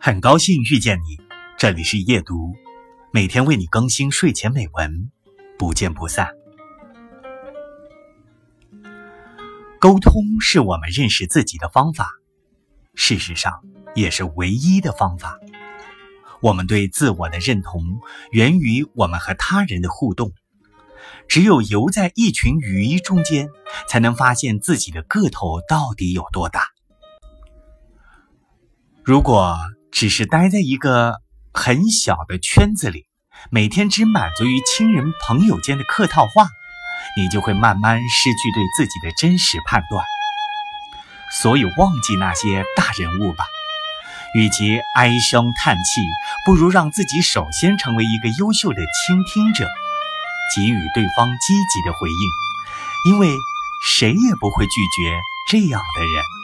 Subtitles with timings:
[0.00, 1.20] 很高兴遇见你，
[1.58, 2.54] 这里是夜读，
[3.12, 5.10] 每天为你更新睡前美文，
[5.58, 6.30] 不见不散。
[9.78, 12.10] 沟通是我们认识自己的方法，
[12.94, 13.62] 事实上
[13.94, 15.38] 也是唯一的方法。
[16.40, 20.32] 我们对自我的认同源于我们和他人的互动，
[21.28, 23.50] 只有游在一群鱼中间，
[23.86, 26.69] 才能发现自己的个头到底有多大。
[29.02, 29.56] 如果
[29.90, 31.14] 只是待在一个
[31.54, 33.06] 很小的圈子里，
[33.50, 36.48] 每天只满足于亲人朋友间的客套话，
[37.16, 40.04] 你就会慢慢失去对自己的真实判断。
[41.40, 43.44] 所以，忘记那些大人物吧。
[44.34, 46.02] 与其唉声叹气，
[46.44, 48.76] 不如让自己首先成为一个优秀的
[49.06, 49.66] 倾听者，
[50.54, 53.34] 给予对方积极的回应，因为
[53.82, 56.39] 谁也不会拒绝这样的人。